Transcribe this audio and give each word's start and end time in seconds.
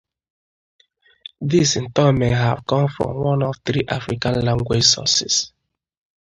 This 1.41 1.75
in 1.75 1.91
turn 1.93 2.17
may 2.17 2.29
have 2.31 2.65
come 2.65 2.87
from 2.87 3.17
one 3.23 3.43
of 3.43 3.53
three 3.63 3.83
African 3.87 4.41
language 4.43 4.83
sources. 4.83 5.53